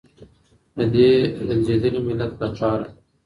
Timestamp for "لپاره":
2.43-2.85